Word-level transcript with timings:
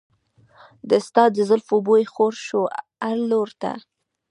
د 0.89 0.91
ستا 1.07 1.23
د 1.35 1.37
زلفو 1.49 1.77
بوی 1.85 2.03
خور 2.13 2.33
شو 2.47 2.61
هر 3.03 3.17
لور 3.29 3.49
ته. 3.61 3.71